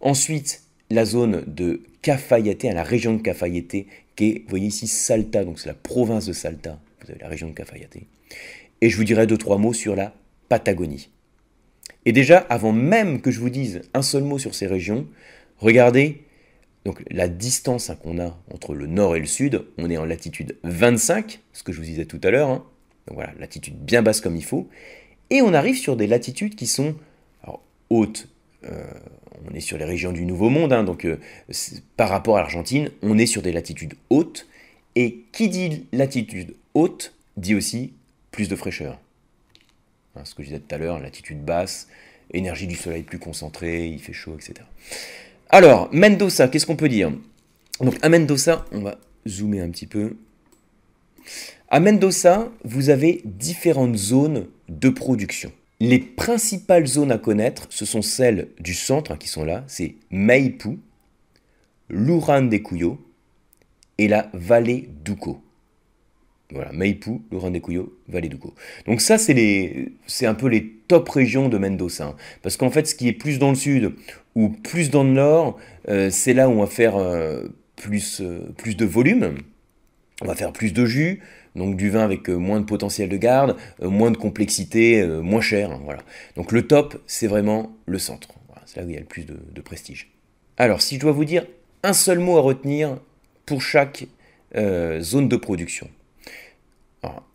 Ensuite 0.00 0.62
la 0.90 1.04
zone 1.04 1.44
de 1.46 1.82
Cafayate, 2.02 2.64
hein, 2.64 2.74
la 2.74 2.82
région 2.82 3.14
de 3.14 3.22
Cafayate 3.22 3.86
qui 4.16 4.28
est, 4.30 4.42
vous 4.42 4.50
voyez 4.50 4.66
ici 4.66 4.86
Salta, 4.86 5.44
donc 5.44 5.58
c'est 5.58 5.68
la 5.68 5.74
province 5.74 6.26
de 6.26 6.32
Salta, 6.32 6.78
vous 7.02 7.10
avez 7.10 7.20
la 7.20 7.28
région 7.28 7.48
de 7.48 7.54
Cafayate. 7.54 7.96
Et 8.80 8.90
je 8.90 8.96
vous 8.96 9.04
dirai 9.04 9.26
deux, 9.26 9.38
trois 9.38 9.58
mots 9.58 9.72
sur 9.72 9.94
la 9.96 10.14
Patagonie. 10.48 11.10
Et 12.06 12.12
déjà, 12.12 12.38
avant 12.38 12.72
même 12.72 13.20
que 13.20 13.30
je 13.30 13.40
vous 13.40 13.50
dise 13.50 13.82
un 13.92 14.02
seul 14.02 14.24
mot 14.24 14.38
sur 14.38 14.54
ces 14.54 14.66
régions, 14.66 15.06
regardez 15.58 16.22
donc 16.84 17.02
la 17.10 17.28
distance 17.28 17.90
hein, 17.90 17.96
qu'on 17.96 18.18
a 18.18 18.38
entre 18.52 18.74
le 18.74 18.86
nord 18.86 19.16
et 19.16 19.20
le 19.20 19.26
sud, 19.26 19.64
on 19.78 19.90
est 19.90 19.98
en 19.98 20.04
latitude 20.04 20.56
25, 20.64 21.40
ce 21.52 21.62
que 21.62 21.72
je 21.72 21.78
vous 21.78 21.84
disais 21.84 22.06
tout 22.06 22.20
à 22.22 22.30
l'heure. 22.30 22.48
Hein. 22.48 22.64
Donc 23.06 23.16
voilà, 23.16 23.32
latitude 23.38 23.76
bien 23.76 24.02
basse 24.02 24.20
comme 24.20 24.36
il 24.36 24.44
faut. 24.44 24.68
Et 25.30 25.42
on 25.42 25.52
arrive 25.52 25.76
sur 25.76 25.96
des 25.96 26.06
latitudes 26.06 26.54
qui 26.56 26.66
sont 26.66 26.94
hautes. 27.90 28.28
Euh, 28.64 28.84
on 29.48 29.54
est 29.54 29.60
sur 29.60 29.78
les 29.78 29.84
régions 29.84 30.12
du 30.12 30.24
Nouveau 30.24 30.48
Monde, 30.48 30.72
hein, 30.72 30.84
donc 30.84 31.04
euh, 31.04 31.18
par 31.96 32.08
rapport 32.08 32.36
à 32.36 32.40
l'Argentine, 32.40 32.90
on 33.02 33.18
est 33.18 33.26
sur 33.26 33.42
des 33.42 33.52
latitudes 33.52 33.94
hautes. 34.08 34.46
Et 34.96 35.24
qui 35.32 35.48
dit 35.48 35.86
latitude 35.92 36.56
haute 36.74 37.14
dit 37.36 37.54
aussi 37.54 37.92
plus 38.32 38.48
de 38.48 38.56
fraîcheur. 38.56 38.98
ce 40.24 40.34
que 40.34 40.42
je 40.42 40.48
disais 40.48 40.60
tout 40.60 40.74
à 40.74 40.78
l'heure, 40.78 40.98
latitude 40.98 41.44
basse, 41.44 41.88
énergie 42.32 42.66
du 42.66 42.74
soleil 42.74 43.02
plus 43.02 43.18
concentrée, 43.18 43.86
il 43.86 44.00
fait 44.00 44.12
chaud, 44.12 44.34
etc. 44.34 44.66
Alors, 45.52 45.88
Mendoza, 45.92 46.46
qu'est-ce 46.46 46.64
qu'on 46.64 46.76
peut 46.76 46.88
dire? 46.88 47.12
Donc, 47.80 47.96
à 48.02 48.08
Mendoza, 48.08 48.64
on 48.70 48.82
va 48.82 48.98
zoomer 49.26 49.60
un 49.60 49.70
petit 49.70 49.86
peu. 49.86 50.16
À 51.68 51.80
Mendoza, 51.80 52.52
vous 52.64 52.88
avez 52.88 53.20
différentes 53.24 53.96
zones 53.96 54.46
de 54.68 54.88
production. 54.90 55.50
Les 55.80 55.98
principales 55.98 56.86
zones 56.86 57.10
à 57.10 57.18
connaître, 57.18 57.66
ce 57.70 57.84
sont 57.84 58.02
celles 58.02 58.48
du 58.60 58.74
centre, 58.74 59.10
hein, 59.10 59.16
qui 59.16 59.26
sont 59.26 59.44
là, 59.44 59.64
c'est 59.66 59.96
Maipú, 60.10 60.78
Luran 61.88 62.42
de 62.42 62.58
Cuyo 62.58 63.00
et 63.98 64.06
la 64.06 64.30
vallée 64.32 64.88
d'Uco. 65.04 65.42
Voilà, 66.52 66.72
Maipú, 66.72 67.22
Luran 67.30 67.50
de 67.50 67.58
Cuyo, 67.58 67.96
vallée 68.08 68.28
d'Uco. 68.28 68.54
Donc 68.86 69.00
ça, 69.00 69.18
c'est 69.18 70.26
un 70.26 70.34
peu 70.34 70.48
les 70.48 70.66
top 70.88 71.08
régions 71.08 71.48
de 71.48 71.58
Mendoza. 71.58 72.06
Hein. 72.06 72.16
parce 72.42 72.56
qu'en 72.56 72.70
fait, 72.70 72.86
ce 72.86 72.94
qui 72.94 73.08
est 73.08 73.12
plus 73.12 73.38
dans 73.38 73.50
le 73.50 73.54
sud, 73.54 73.92
ou 74.34 74.48
plus 74.48 74.90
dans 74.90 75.04
le 75.04 75.10
nord, 75.10 75.58
euh, 75.88 76.10
c'est 76.10 76.34
là 76.34 76.48
où 76.48 76.52
on 76.52 76.60
va 76.60 76.66
faire 76.66 76.96
euh, 76.96 77.44
plus, 77.76 78.20
euh, 78.20 78.40
plus 78.56 78.76
de 78.76 78.84
volume, 78.84 79.36
on 80.22 80.26
va 80.26 80.34
faire 80.34 80.52
plus 80.52 80.72
de 80.72 80.84
jus, 80.84 81.20
donc 81.56 81.76
du 81.76 81.90
vin 81.90 82.02
avec 82.02 82.28
moins 82.28 82.60
de 82.60 82.64
potentiel 82.64 83.08
de 83.08 83.16
garde, 83.16 83.56
moins 83.82 84.10
de 84.10 84.16
complexité, 84.16 85.04
moins 85.06 85.40
cher. 85.40 85.70
Hein, 85.70 85.80
voilà. 85.84 86.02
Donc 86.36 86.52
le 86.52 86.66
top, 86.66 87.00
c'est 87.06 87.26
vraiment 87.26 87.76
le 87.86 87.98
centre. 87.98 88.28
c'est 88.66 88.80
là 88.80 88.86
où 88.86 88.90
il 88.90 88.94
y 88.94 88.96
a 88.96 89.00
le 89.00 89.06
plus 89.06 89.24
de, 89.24 89.60
prestige. 89.60 90.10
Alors, 90.58 90.82
si 90.82 90.96
je 90.96 91.00
dois 91.00 91.12
vous 91.12 91.24
dire 91.24 91.46
un 91.82 91.92
seul 91.92 92.18
mot 92.18 92.36
à 92.36 92.40
retenir 92.40 92.98
pour 93.46 93.62
chaque 93.62 94.06
zone 94.54 95.28
de 95.28 95.36
production, 95.36 95.88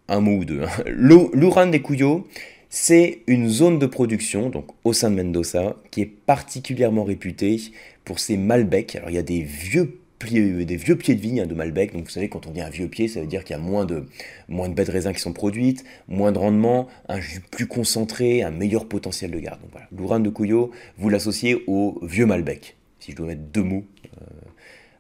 un 0.08 0.20
mot 0.20 0.38
ou 0.38 0.46
deux. 0.46 0.64
Hein. 0.64 0.84
L'Ouran 0.88 1.68
des 1.68 1.82
Couillots, 1.82 2.28
c'est 2.70 3.20
une 3.28 3.50
zone 3.50 3.80
de 3.80 3.86
production, 3.86 4.50
donc 4.50 4.68
au 4.84 4.94
sein 4.94 5.10
de 5.10 5.16
Mendoza, 5.16 5.78
qui 5.92 6.02
est 6.02 6.12
particulièrement 6.26 7.04
réputée 7.04 7.60
pour 8.04 8.20
ses 8.20 8.38
Malbec. 8.38 8.96
Alors 8.96 9.10
il 9.10 9.16
y 9.16 9.20
a 9.20 9.24
des 9.24 9.42
vieux 9.42 10.00
pieds, 10.20 10.42
de 10.42 11.22
vigne 11.22 11.42
hein, 11.42 11.46
de 11.46 11.54
Malbec, 11.54 11.94
donc 11.94 12.06
vous 12.06 12.10
savez 12.10 12.30
quand 12.30 12.48
on 12.48 12.52
dit 12.52 12.62
un 12.62 12.70
vieux 12.70 12.88
pied, 12.88 13.08
ça 13.08 13.22
veut 13.22 13.28
dire 13.28 13.44
qu'il 13.44 13.56
y 13.56 13.60
a 13.60 13.62
moins 13.62 13.86
de, 13.86 14.06
moins 14.48 14.70
de 14.70 14.74
baies 14.74 14.86
de 14.86 15.12
qui 15.12 15.20
sont 15.20 15.34
produites, 15.34 15.84
moins 16.08 16.32
de 16.32 16.38
rendement, 16.38 16.88
un 17.10 17.20
jus 17.20 17.42
plus 17.52 17.68
concentré, 17.68 18.42
un 18.44 18.52
meilleur 18.52 18.88
potentiel 18.88 19.32
de 19.32 19.40
garde. 19.40 19.62
Donc 19.62 19.72
voilà, 19.72 19.88
l'Ouran 19.96 20.20
de 20.20 20.30
Cuyo, 20.30 20.72
vous 20.98 21.10
l'associez 21.10 21.64
au 21.68 22.00
vieux 22.04 22.26
Malbec, 22.26 22.76
si 23.00 23.12
je 23.12 23.16
dois 23.16 23.28
mettre 23.28 23.42
deux 23.42 23.64
mots 23.64 23.86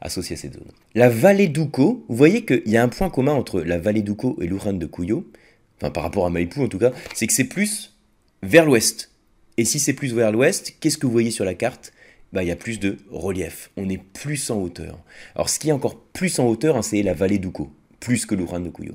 associés 0.05 0.35
à 0.35 0.39
cette 0.39 0.53
zone. 0.53 0.71
La 0.93 1.09
vallée 1.09 1.47
d'Uco, 1.47 2.05
vous 2.07 2.15
voyez 2.15 2.45
qu'il 2.45 2.67
y 2.67 2.77
a 2.77 2.83
un 2.83 2.87
point 2.87 3.09
commun 3.09 3.33
entre 3.33 3.61
la 3.61 3.77
vallée 3.77 4.01
d'Uco 4.01 4.37
et 4.41 4.47
l'Ouran 4.47 4.73
de 4.73 4.85
Cuyo, 4.85 5.29
enfin 5.77 5.91
par 5.91 6.03
rapport 6.03 6.25
à 6.25 6.29
Maipú 6.29 6.63
en 6.63 6.67
tout 6.67 6.79
cas, 6.79 6.91
c'est 7.13 7.27
que 7.27 7.33
c'est 7.33 7.45
plus 7.45 7.97
vers 8.43 8.65
l'ouest. 8.65 9.11
Et 9.57 9.65
si 9.65 9.79
c'est 9.79 9.93
plus 9.93 10.13
vers 10.13 10.31
l'ouest, 10.31 10.75
qu'est-ce 10.79 10.97
que 10.97 11.05
vous 11.05 11.11
voyez 11.11 11.31
sur 11.31 11.45
la 11.45 11.53
carte? 11.53 11.93
Bah, 12.33 12.43
il 12.43 12.47
y 12.47 12.51
a 12.51 12.55
plus 12.55 12.79
de 12.79 12.97
relief, 13.11 13.71
on 13.77 13.89
est 13.89 14.01
plus 14.01 14.49
en 14.49 14.61
hauteur. 14.61 14.99
Alors 15.35 15.49
ce 15.49 15.59
qui 15.59 15.69
est 15.69 15.73
encore 15.73 15.99
plus 16.13 16.39
en 16.39 16.47
hauteur, 16.47 16.75
hein, 16.75 16.81
c'est 16.81 17.01
la 17.01 17.13
vallée 17.13 17.37
d'Uco, 17.37 17.71
plus 17.99 18.25
que 18.25 18.35
l'Ouran 18.35 18.59
de 18.59 18.69
Cuyo. 18.69 18.93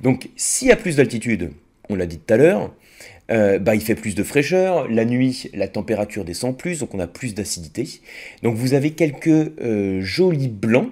Donc 0.00 0.28
s'il 0.36 0.68
y 0.68 0.72
a 0.72 0.76
plus 0.76 0.96
d'altitude, 0.96 1.52
on 1.88 1.96
l'a 1.96 2.06
dit 2.06 2.18
tout 2.18 2.34
à 2.34 2.36
l'heure, 2.36 2.74
euh, 3.30 3.58
bah, 3.58 3.74
il 3.74 3.80
fait 3.80 3.94
plus 3.94 4.14
de 4.14 4.22
fraîcheur, 4.22 4.88
la 4.88 5.04
nuit 5.04 5.50
la 5.52 5.68
température 5.68 6.24
descend 6.24 6.56
plus, 6.56 6.80
donc 6.80 6.94
on 6.94 7.00
a 7.00 7.06
plus 7.06 7.34
d'acidité. 7.34 8.00
Donc 8.42 8.56
vous 8.56 8.74
avez 8.74 8.92
quelques 8.92 9.28
euh, 9.28 10.00
jolis 10.00 10.48
blancs, 10.48 10.90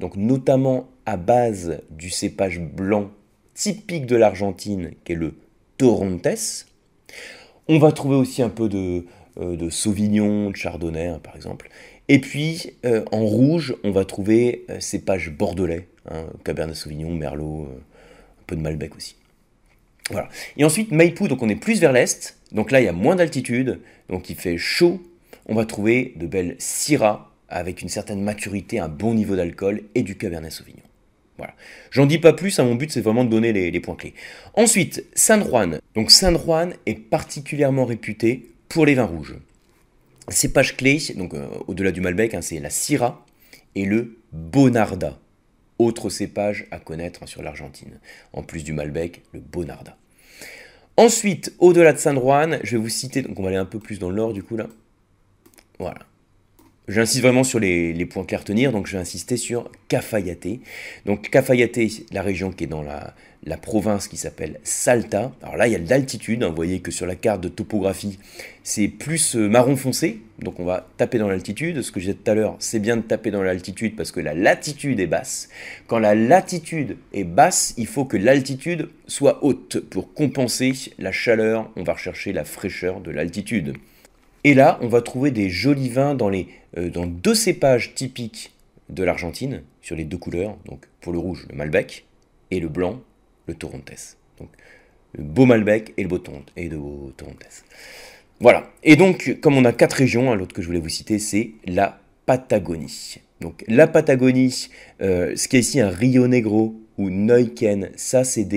donc 0.00 0.16
notamment 0.16 0.88
à 1.06 1.16
base 1.16 1.80
du 1.90 2.10
cépage 2.10 2.60
blanc 2.60 3.10
typique 3.54 4.06
de 4.06 4.16
l'Argentine, 4.16 4.92
qui 5.04 5.12
est 5.12 5.16
le 5.16 5.34
Torontes. 5.76 6.66
On 7.68 7.78
va 7.78 7.92
trouver 7.92 8.16
aussi 8.16 8.42
un 8.42 8.48
peu 8.48 8.68
de, 8.68 9.04
de 9.36 9.70
Sauvignon, 9.70 10.50
de 10.50 10.56
Chardonnay, 10.56 11.06
hein, 11.06 11.20
par 11.22 11.36
exemple. 11.36 11.68
Et 12.08 12.20
puis, 12.20 12.72
en 13.12 13.24
rouge, 13.24 13.76
on 13.84 13.90
va 13.90 14.04
trouver 14.04 14.64
cépages 14.80 15.30
bordelais, 15.30 15.88
hein, 16.10 16.24
Cabernet 16.44 16.74
Sauvignon, 16.74 17.12
Merlot, 17.12 17.68
un 17.70 18.42
peu 18.46 18.56
de 18.56 18.62
Malbec 18.62 18.96
aussi. 18.96 19.16
Et 20.56 20.64
ensuite, 20.64 20.90
Maipou, 20.90 21.28
donc 21.28 21.42
on 21.42 21.48
est 21.48 21.56
plus 21.56 21.80
vers 21.80 21.92
l'est, 21.92 22.36
donc 22.52 22.70
là 22.70 22.80
il 22.80 22.84
y 22.84 22.88
a 22.88 22.92
moins 22.92 23.16
d'altitude, 23.16 23.80
donc 24.08 24.30
il 24.30 24.36
fait 24.36 24.58
chaud, 24.58 25.02
on 25.46 25.54
va 25.54 25.64
trouver 25.64 26.14
de 26.16 26.26
belles 26.26 26.56
Syrah 26.58 27.30
avec 27.48 27.82
une 27.82 27.88
certaine 27.88 28.22
maturité, 28.22 28.78
un 28.78 28.88
bon 28.88 29.14
niveau 29.14 29.36
d'alcool 29.36 29.82
et 29.94 30.02
du 30.02 30.16
Cabernet 30.16 30.52
Sauvignon. 30.52 30.82
Voilà. 31.38 31.54
J'en 31.90 32.06
dis 32.06 32.18
pas 32.18 32.32
plus, 32.32 32.58
hein, 32.58 32.64
mon 32.64 32.74
but 32.74 32.90
c'est 32.90 33.00
vraiment 33.00 33.24
de 33.24 33.30
donner 33.30 33.52
les, 33.52 33.80
points 33.80 33.94
clés. 33.94 34.14
Ensuite, 34.54 35.04
San 35.14 35.42
Juan. 35.42 35.78
Donc 35.94 36.10
San 36.10 36.36
Juan 36.36 36.74
est 36.86 36.98
particulièrement 36.98 37.84
réputé 37.84 38.50
pour 38.68 38.84
les 38.84 38.94
vins 38.94 39.04
rouges. 39.04 39.36
Cépage 40.28 40.76
clé, 40.76 41.00
donc 41.16 41.32
euh, 41.32 41.46
au-delà 41.68 41.92
du 41.92 42.00
Malbec, 42.00 42.34
hein, 42.34 42.42
c'est 42.42 42.58
la 42.58 42.70
Syrah 42.70 43.24
et 43.74 43.84
le 43.84 44.18
Bonarda. 44.32 45.16
Autre 45.78 46.10
cépage 46.10 46.66
à 46.70 46.78
connaître 46.78 47.26
sur 47.28 47.42
l'Argentine. 47.42 48.00
En 48.32 48.42
plus 48.42 48.64
du 48.64 48.72
Malbec, 48.72 49.22
le 49.32 49.40
Bonarda. 49.40 49.96
Ensuite, 50.96 51.54
au-delà 51.60 51.92
de 51.92 51.98
San 51.98 52.18
Juan, 52.18 52.58
je 52.64 52.76
vais 52.76 52.82
vous 52.82 52.88
citer, 52.88 53.22
donc 53.22 53.38
on 53.38 53.42
va 53.42 53.48
aller 53.50 53.56
un 53.56 53.64
peu 53.64 53.78
plus 53.78 54.00
dans 54.00 54.10
le 54.10 54.16
nord 54.16 54.32
du 54.32 54.42
coup 54.42 54.56
là. 54.56 54.66
Voilà. 55.78 56.00
J'insiste 56.88 57.22
vraiment 57.22 57.44
sur 57.44 57.60
les, 57.60 58.06
points 58.06 58.24
clés 58.24 58.36
à 58.36 58.38
retenir, 58.38 58.72
donc 58.72 58.86
je 58.86 58.92
vais 58.92 58.98
insister 58.98 59.36
sur 59.36 59.70
Cafayate. 59.88 60.48
Donc 61.04 61.28
Cafayate, 61.28 61.78
la 62.12 62.22
région 62.22 62.50
qui 62.50 62.64
est 62.64 62.66
dans 62.66 62.82
la, 62.82 63.14
province 63.58 64.08
qui 64.08 64.16
s'appelle 64.16 64.58
Salta. 64.62 65.32
Alors 65.42 65.56
là, 65.58 65.66
il 65.68 65.72
y 65.72 65.76
a 65.76 65.78
de 65.78 65.88
l'altitude, 65.90 66.42
hein. 66.42 66.48
vous 66.48 66.56
voyez 66.56 66.80
que 66.80 66.90
sur 66.90 67.04
la 67.04 67.14
carte 67.14 67.42
de 67.42 67.48
topographie, 67.48 68.18
c'est 68.62 68.88
plus 68.88 69.36
euh, 69.36 69.48
marron 69.48 69.76
foncé, 69.76 70.20
donc 70.38 70.60
on 70.60 70.64
va 70.64 70.86
taper 70.96 71.18
dans 71.18 71.28
l'altitude. 71.28 71.82
Ce 71.82 71.92
que 71.92 72.00
je 72.00 72.06
disais 72.06 72.18
tout 72.24 72.30
à 72.30 72.34
l'heure, 72.34 72.56
c'est 72.58 72.78
bien 72.78 72.96
de 72.96 73.02
taper 73.02 73.30
dans 73.30 73.42
l'altitude 73.42 73.94
parce 73.94 74.10
que 74.10 74.20
la 74.20 74.32
latitude 74.32 74.98
est 74.98 75.06
basse. 75.06 75.50
Quand 75.88 75.98
la 75.98 76.14
latitude 76.14 76.96
est 77.12 77.24
basse, 77.24 77.74
il 77.76 77.86
faut 77.86 78.06
que 78.06 78.16
l'altitude 78.16 78.88
soit 79.06 79.44
haute. 79.44 79.78
Pour 79.90 80.14
compenser 80.14 80.72
la 80.98 81.12
chaleur, 81.12 81.70
on 81.76 81.82
va 81.82 81.92
rechercher 81.92 82.32
la 82.32 82.44
fraîcheur 82.44 83.00
de 83.00 83.10
l'altitude. 83.10 83.74
Et 84.48 84.54
là, 84.54 84.78
on 84.80 84.88
va 84.88 85.02
trouver 85.02 85.30
des 85.30 85.50
jolis 85.50 85.90
vins 85.90 86.14
dans, 86.14 86.30
les, 86.30 86.48
euh, 86.78 86.88
dans 86.88 87.04
deux 87.04 87.34
cépages 87.34 87.94
typiques 87.94 88.50
de 88.88 89.04
l'Argentine, 89.04 89.62
sur 89.82 89.94
les 89.94 90.04
deux 90.04 90.16
couleurs. 90.16 90.56
Donc 90.64 90.86
pour 91.02 91.12
le 91.12 91.18
rouge, 91.18 91.46
le 91.50 91.54
Malbec, 91.54 92.06
et 92.50 92.58
le 92.58 92.68
blanc, 92.68 92.98
le 93.46 93.52
Torontes. 93.52 94.16
Donc 94.38 94.48
le 95.12 95.22
beau 95.22 95.44
Malbec 95.44 95.92
et 95.98 96.02
le 96.02 96.08
beau 96.08 96.16
Torontes. 96.16 96.50
Voilà. 98.40 98.70
Et 98.84 98.96
donc, 98.96 99.36
comme 99.42 99.54
on 99.58 99.66
a 99.66 99.72
quatre 99.74 99.92
régions, 99.92 100.32
hein, 100.32 100.34
l'autre 100.34 100.54
que 100.54 100.62
je 100.62 100.66
voulais 100.66 100.80
vous 100.80 100.88
citer, 100.88 101.18
c'est 101.18 101.50
la 101.66 102.00
Patagonie. 102.24 103.18
Donc 103.42 103.66
la 103.68 103.86
Patagonie, 103.86 104.70
euh, 105.02 105.36
ce 105.36 105.46
qui 105.46 105.58
est 105.58 105.60
ici 105.60 105.78
un 105.78 105.90
Rio 105.90 106.26
Negro 106.26 106.74
ou 106.96 107.10
Neuquén, 107.10 107.90
ça 107.96 108.24
c'est 108.24 108.48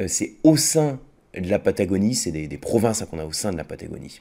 euh, 0.00 0.08
c'est 0.08 0.32
au 0.42 0.56
sein 0.56 0.98
de 1.38 1.48
la 1.48 1.60
Patagonie, 1.60 2.16
c'est 2.16 2.32
des, 2.32 2.48
des 2.48 2.58
provinces 2.58 3.00
hein, 3.00 3.06
qu'on 3.08 3.20
a 3.20 3.24
au 3.24 3.32
sein 3.32 3.52
de 3.52 3.56
la 3.56 3.62
Patagonie. 3.64 4.20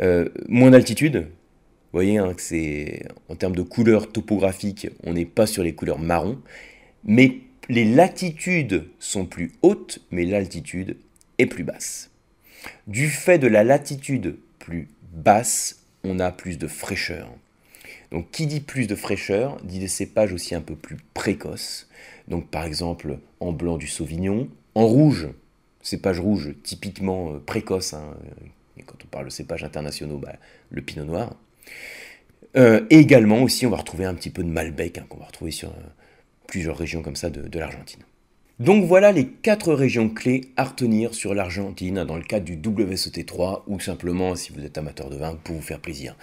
Euh, 0.00 0.28
moins 0.48 0.70
d'altitude, 0.70 1.16
vous 1.16 1.96
voyez 1.96 2.18
hein, 2.18 2.34
que 2.34 2.42
c'est 2.42 3.02
en 3.28 3.34
termes 3.34 3.56
de 3.56 3.62
couleurs 3.62 4.12
topographiques, 4.12 4.88
on 5.02 5.14
n'est 5.14 5.24
pas 5.24 5.46
sur 5.46 5.62
les 5.62 5.74
couleurs 5.74 5.98
marron, 5.98 6.38
mais 7.04 7.38
les 7.68 7.84
latitudes 7.84 8.86
sont 8.98 9.26
plus 9.26 9.52
hautes, 9.62 10.00
mais 10.10 10.24
l'altitude 10.24 10.96
est 11.38 11.46
plus 11.46 11.64
basse. 11.64 12.10
Du 12.86 13.08
fait 13.08 13.38
de 13.38 13.46
la 13.46 13.64
latitude 13.64 14.36
plus 14.58 14.88
basse, 15.12 15.80
on 16.04 16.18
a 16.18 16.30
plus 16.30 16.58
de 16.58 16.66
fraîcheur. 16.66 17.28
Donc 18.10 18.30
qui 18.30 18.46
dit 18.46 18.60
plus 18.60 18.86
de 18.86 18.94
fraîcheur 18.94 19.60
dit 19.62 19.78
des 19.78 19.88
cépages 19.88 20.32
aussi 20.32 20.54
un 20.54 20.60
peu 20.60 20.74
plus 20.74 20.96
précoces. 21.14 21.88
Donc 22.28 22.48
par 22.48 22.64
exemple 22.64 23.18
en 23.40 23.52
blanc 23.52 23.76
du 23.76 23.86
Sauvignon, 23.86 24.48
en 24.74 24.86
rouge, 24.86 25.28
cépage 25.82 26.20
rouge 26.20 26.54
typiquement 26.62 27.32
euh, 27.32 27.38
précoce, 27.38 27.94
hein, 27.94 28.14
quand 28.86 28.96
on 29.04 29.08
parle 29.08 29.26
de 29.26 29.30
cépages 29.30 29.64
internationaux, 29.64 30.18
bah, 30.18 30.34
le 30.70 30.82
pinot 30.82 31.04
noir. 31.04 31.36
Euh, 32.56 32.84
et 32.90 32.98
également 32.98 33.42
aussi, 33.42 33.66
on 33.66 33.70
va 33.70 33.76
retrouver 33.76 34.04
un 34.04 34.14
petit 34.14 34.30
peu 34.30 34.42
de 34.42 34.48
Malbec, 34.48 34.98
hein, 34.98 35.06
qu'on 35.08 35.18
va 35.18 35.26
retrouver 35.26 35.50
sur 35.50 35.68
euh, 35.68 35.82
plusieurs 36.46 36.76
régions 36.76 37.02
comme 37.02 37.16
ça 37.16 37.30
de, 37.30 37.58
l'Argentine. 37.58 38.00
Donc 38.58 38.84
voilà 38.84 39.12
les 39.12 39.26
quatre 39.26 39.72
régions 39.72 40.10
clés 40.10 40.52
à 40.56 40.64
retenir 40.64 41.14
sur 41.14 41.32
l'Argentine 41.32 42.04
dans 42.04 42.16
le 42.16 42.22
cadre 42.22 42.44
du 42.44 42.56
WSET3 42.56 43.62
ou 43.68 43.80
simplement 43.80 44.34
si 44.34 44.52
vous 44.52 44.64
êtes 44.64 44.76
amateur 44.76 45.08
de 45.08 45.16
vin 45.16 45.38
pour 45.42 45.56
vous 45.56 45.62
faire 45.62 45.80
plaisir. 45.80 46.16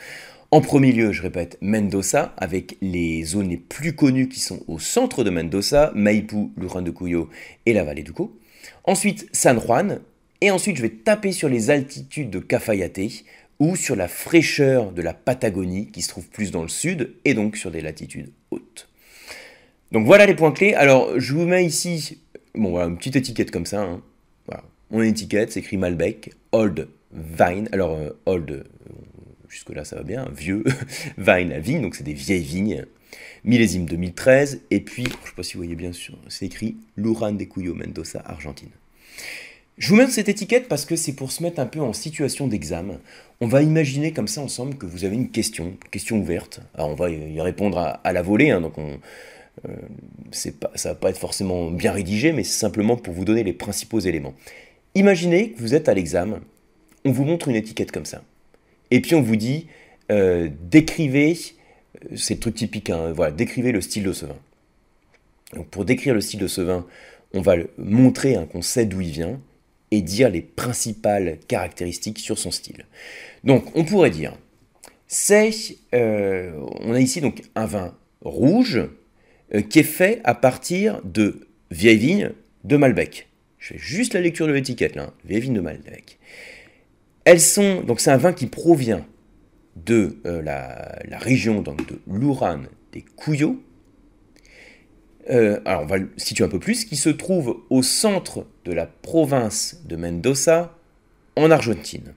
En 0.51 0.61
premier 0.61 0.91
lieu, 0.91 1.11
je 1.11 1.21
répète, 1.21 1.57
Mendoza, 1.61 2.33
avec 2.37 2.77
les 2.81 3.23
zones 3.23 3.49
les 3.49 3.57
plus 3.57 3.95
connues 3.95 4.29
qui 4.29 4.39
sont 4.39 4.61
au 4.67 4.79
centre 4.79 5.23
de 5.23 5.29
Mendoza, 5.29 5.91
Maipú, 5.95 6.51
Luján 6.57 6.83
de 6.83 6.91
Cuyo 6.91 7.29
et 7.65 7.73
la 7.73 7.83
vallée 7.83 8.03
du 8.03 8.13
Co. 8.13 8.37
Ensuite, 8.85 9.27
San 9.33 9.59
Juan, 9.59 9.99
et 10.41 10.51
ensuite, 10.51 10.77
je 10.77 10.81
vais 10.81 10.89
taper 10.89 11.31
sur 11.31 11.49
les 11.49 11.69
altitudes 11.69 12.29
de 12.29 12.39
Cafayate 12.39 12.99
ou 13.59 13.75
sur 13.75 13.95
la 13.95 14.07
fraîcheur 14.07 14.91
de 14.91 15.01
la 15.01 15.13
Patagonie 15.13 15.87
qui 15.91 16.01
se 16.01 16.09
trouve 16.09 16.27
plus 16.27 16.51
dans 16.51 16.61
le 16.61 16.67
sud 16.67 17.15
et 17.25 17.33
donc 17.33 17.57
sur 17.57 17.71
des 17.71 17.81
latitudes 17.81 18.31
hautes. 18.51 18.87
Donc 19.91 20.05
voilà 20.05 20.25
les 20.25 20.35
points 20.35 20.51
clés. 20.51 20.73
Alors, 20.73 21.19
je 21.19 21.33
vous 21.33 21.45
mets 21.45 21.65
ici 21.65 22.19
bon, 22.57 22.71
voilà, 22.71 22.87
une 22.87 22.97
petite 22.97 23.15
étiquette 23.15 23.51
comme 23.51 23.65
ça. 23.65 23.81
Hein. 23.81 24.01
Voilà. 24.45 24.63
Mon 24.91 25.01
étiquette, 25.01 25.51
c'est 25.51 25.59
écrit 25.59 25.77
Malbec, 25.77 26.33
Old 26.51 26.87
Vine. 27.11 27.69
Alors, 27.71 27.95
euh, 27.95 28.09
Old, 28.25 28.51
euh, 28.51 28.63
jusque-là 29.49 29.85
ça 29.85 29.95
va 29.95 30.03
bien, 30.03 30.27
vieux, 30.35 30.63
Vine, 31.17 31.49
la 31.49 31.59
vigne, 31.59 31.81
donc 31.81 31.95
c'est 31.95 32.03
des 32.03 32.13
vieilles 32.13 32.43
vignes. 32.43 32.85
Millésime 33.43 33.85
2013, 33.85 34.61
et 34.71 34.81
puis, 34.81 35.03
je 35.03 35.09
ne 35.09 35.13
sais 35.13 35.35
pas 35.35 35.43
si 35.43 35.53
vous 35.53 35.59
voyez 35.59 35.75
bien 35.75 35.93
sûr, 35.93 36.17
c'est 36.27 36.45
écrit 36.45 36.75
Luran 36.97 37.31
de 37.31 37.45
Cuyo 37.45 37.75
Mendoza, 37.75 38.21
Argentine. 38.25 38.69
Je 39.77 39.89
vous 39.89 39.95
mets 39.95 40.07
cette 40.07 40.27
étiquette 40.27 40.67
parce 40.67 40.85
que 40.85 40.95
c'est 40.95 41.13
pour 41.13 41.31
se 41.31 41.43
mettre 41.43 41.59
un 41.59 41.67
peu 41.67 41.79
en 41.81 41.93
situation 41.93 42.47
d'examen. 42.47 42.99
On 43.41 43.47
va 43.47 43.61
imaginer 43.61 44.11
comme 44.11 44.27
ça 44.27 44.41
ensemble 44.41 44.75
que 44.75 44.87
vous 44.87 45.05
avez 45.05 45.15
une 45.15 45.29
question, 45.29 45.77
question 45.91 46.17
ouverte. 46.17 46.61
Alors 46.73 46.89
on 46.89 46.95
va 46.95 47.11
y 47.11 47.39
répondre 47.39 47.77
à, 48.03 48.13
la 48.13 48.21
volée, 48.23 48.49
hein, 48.49 48.59
donc 48.59 48.75
on, 48.79 48.99
euh, 49.67 49.75
ça 50.31 50.89
va 50.89 50.95
pas 50.95 51.11
être 51.11 51.19
forcément 51.19 51.69
bien 51.69 51.91
rédigé, 51.91 52.31
mais 52.31 52.43
c'est 52.43 52.59
simplement 52.59 52.95
pour 52.95 53.13
vous 53.13 53.23
donner 53.23 53.43
les 53.43 53.53
principaux 53.53 53.99
éléments. 53.99 54.33
Imaginez 54.95 55.51
que 55.51 55.59
vous 55.59 55.75
êtes 55.75 55.89
à 55.89 55.93
l'examen, 55.93 56.41
on 57.05 57.11
vous 57.11 57.23
montre 57.23 57.47
une 57.47 57.55
étiquette 57.55 57.91
comme 57.91 58.05
ça, 58.05 58.23
et 58.89 58.99
puis 58.99 59.13
on 59.13 59.21
vous 59.21 59.35
dit 59.35 59.67
euh, 60.11 60.49
décrivez, 60.71 61.37
euh, 62.03 62.15
c'est 62.15 62.35
le 62.35 62.39
truc 62.39 62.55
typique, 62.55 62.89
hein, 62.89 63.13
voilà, 63.13 63.31
décrivez 63.31 63.71
le 63.71 63.81
style 63.81 64.03
de 64.03 64.13
ce 64.13 64.25
vin. 64.25 64.37
Donc 65.53 65.67
pour 65.67 65.85
décrire 65.85 66.15
le 66.15 66.21
style 66.21 66.39
de 66.39 66.47
ce 66.47 66.61
vin, 66.61 66.85
on 67.33 67.41
va 67.41 67.55
montrer 67.77 68.35
hein, 68.35 68.47
qu'on 68.51 68.63
sait 68.63 68.85
d'où 68.85 69.01
il 69.01 69.11
vient, 69.11 69.39
et 69.91 70.01
dire 70.01 70.29
les 70.29 70.41
principales 70.41 71.39
caractéristiques 71.47 72.19
sur 72.19 72.37
son 72.37 72.51
style. 72.51 72.85
Donc 73.43 73.65
on 73.75 73.85
pourrait 73.85 74.09
dire, 74.09 74.37
c'est, 75.07 75.51
euh, 75.95 76.51
on 76.81 76.93
a 76.93 76.99
ici 76.99 77.21
donc 77.21 77.41
un 77.55 77.65
vin 77.65 77.95
rouge 78.21 78.81
euh, 79.53 79.61
qui 79.61 79.79
est 79.79 79.83
fait 79.83 80.19
à 80.23 80.35
partir 80.35 81.01
de 81.03 81.47
vieilles 81.71 81.97
vignes 81.97 82.31
de 82.63 82.77
Malbec. 82.77 83.29
Je 83.57 83.73
fais 83.73 83.79
juste 83.79 84.13
la 84.13 84.21
lecture 84.21 84.47
de 84.47 84.51
l'étiquette 84.51 84.95
là, 84.95 85.03
hein, 85.03 85.13
vieilles 85.25 85.41
vignes 85.41 85.53
de 85.53 85.61
Malbec. 85.61 86.19
Elles 87.23 87.41
sont, 87.41 87.81
donc 87.81 87.99
c'est 87.99 88.11
un 88.11 88.17
vin 88.17 88.33
qui 88.33 88.47
provient 88.47 89.05
de 89.85 90.17
euh, 90.25 90.41
la, 90.41 91.17
région 91.19 91.61
donc 91.61 91.87
de 91.87 91.99
l'Uran 92.07 92.61
des 92.91 93.01
Couillots, 93.01 93.61
euh, 95.29 95.59
alors 95.65 95.81
on 95.81 95.85
va 95.85 95.97
le 95.97 96.09
situer 96.17 96.43
un 96.43 96.49
peu 96.49 96.59
plus, 96.59 96.85
qui 96.85 96.95
se 96.95 97.09
trouve 97.09 97.61
au 97.69 97.83
centre 97.83 98.45
de 98.65 98.71
la 98.71 98.85
province 98.85 99.81
de 99.85 99.95
Mendoza, 99.95 100.73
en 101.35 101.51
Argentine. 101.51 102.13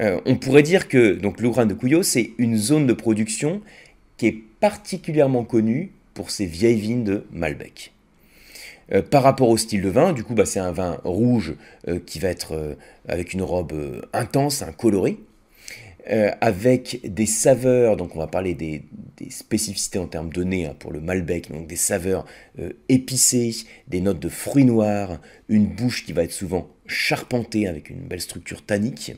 Euh, 0.00 0.20
on 0.26 0.36
pourrait 0.36 0.62
dire 0.62 0.88
que 0.88 1.14
donc 1.14 1.40
l'Uran 1.40 1.66
de 1.66 1.74
Cuyo, 1.74 2.02
c'est 2.02 2.32
une 2.38 2.56
zone 2.56 2.86
de 2.86 2.92
production 2.92 3.60
qui 4.16 4.26
est 4.26 4.42
particulièrement 4.60 5.44
connue 5.44 5.92
pour 6.14 6.30
ses 6.30 6.46
vieilles 6.46 6.80
vignes 6.80 7.04
de 7.04 7.24
Malbec. 7.30 7.92
Euh, 8.92 9.02
par 9.02 9.22
rapport 9.22 9.48
au 9.48 9.56
style 9.56 9.82
de 9.82 9.88
vin, 9.88 10.12
du 10.12 10.24
coup, 10.24 10.34
bah, 10.34 10.46
c'est 10.46 10.60
un 10.60 10.72
vin 10.72 10.98
rouge 11.04 11.54
qui 12.06 12.18
va 12.18 12.28
être 12.28 12.76
avec 13.06 13.32
une 13.32 13.42
robe 13.42 13.72
intense, 14.12 14.62
un 14.62 14.72
coloré, 14.72 15.18
euh, 16.10 16.30
avec 16.40 17.00
des 17.04 17.26
saveurs, 17.26 17.96
donc 17.96 18.16
on 18.16 18.18
va 18.18 18.26
parler 18.26 18.54
des, 18.54 18.82
spécificités 19.30 20.00
en 20.00 20.08
termes 20.08 20.32
de 20.32 20.42
nez 20.42 20.66
hein, 20.66 20.74
pour 20.76 20.90
le 20.90 21.00
Malbec, 21.00 21.52
donc 21.52 21.68
des 21.68 21.76
saveurs 21.76 22.24
euh, 22.58 22.72
épicées, 22.88 23.54
des 23.86 24.00
notes 24.00 24.18
de 24.18 24.28
fruits 24.28 24.64
noirs, 24.64 25.20
une 25.48 25.66
bouche 25.66 26.04
qui 26.04 26.12
va 26.12 26.24
être 26.24 26.32
souvent 26.32 26.68
charpentée 26.86 27.68
avec 27.68 27.88
une 27.88 28.00
belle 28.00 28.20
structure 28.20 28.64
tannique. 28.66 29.12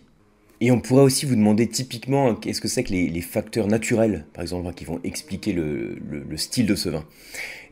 Et 0.61 0.71
on 0.71 0.81
pourrait 0.81 1.03
aussi 1.03 1.25
vous 1.25 1.37
demander 1.37 1.67
typiquement 1.69 2.29
hein, 2.29 2.39
qu'est-ce 2.41 2.61
que 2.61 2.69
c'est 2.69 2.85
que 2.85 2.93
les, 2.93 3.21
facteurs 3.23 3.67
naturels, 3.67 4.27
par 4.35 4.43
exemple, 4.43 4.69
hein, 4.69 4.73
qui 4.75 4.85
vont 4.85 5.01
expliquer 5.05 5.53
le, 5.53 5.97
style 6.37 6.67
de 6.67 6.75
ce 6.75 6.91
vin. 6.91 7.05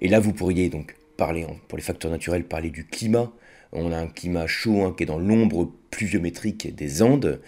Et 0.01 0.09
là, 0.09 0.21
vous 0.21 0.33
pourriez 0.33 0.71
donc 0.71 0.97
parler, 1.19 1.47
pour 1.69 1.77
les 1.77 1.85
facteurs 1.85 2.11
naturels, 2.11 2.45
parler 2.45 2.71
du 2.71 2.87
climat. 2.87 3.31
On 3.73 3.93
a 3.93 3.99
un 3.99 4.07
climat 4.07 4.47
chaud 4.47 4.93
qui 4.93 5.05
est 5.05 5.07
dans 5.07 5.19
l'ombre 5.19 5.71
pluviométrique 5.91 6.75
des 6.75 7.03
Andes. 7.03 7.41